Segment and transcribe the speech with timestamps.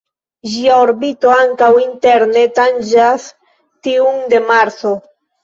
[0.51, 3.29] Ĝia orbito ankaŭ interne tanĝas
[3.89, 4.97] tiun de Marso.